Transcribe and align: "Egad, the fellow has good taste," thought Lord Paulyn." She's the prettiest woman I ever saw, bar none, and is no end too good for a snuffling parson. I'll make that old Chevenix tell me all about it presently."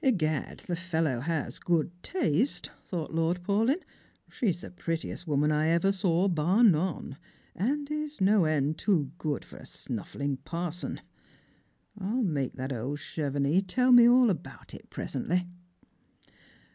"Egad, 0.03 0.61
the 0.65 0.75
fellow 0.75 1.19
has 1.19 1.59
good 1.59 1.91
taste," 2.01 2.71
thought 2.83 3.13
Lord 3.13 3.43
Paulyn." 3.43 3.83
She's 4.31 4.61
the 4.61 4.71
prettiest 4.71 5.27
woman 5.27 5.51
I 5.51 5.67
ever 5.67 5.91
saw, 5.91 6.27
bar 6.27 6.63
none, 6.63 7.17
and 7.55 7.87
is 7.91 8.19
no 8.19 8.45
end 8.45 8.79
too 8.79 9.11
good 9.19 9.45
for 9.45 9.57
a 9.57 9.65
snuffling 9.67 10.37
parson. 10.37 11.01
I'll 11.99 12.23
make 12.23 12.55
that 12.55 12.73
old 12.73 12.97
Chevenix 12.97 13.61
tell 13.67 13.91
me 13.91 14.09
all 14.09 14.31
about 14.31 14.73
it 14.73 14.89
presently." 14.89 15.47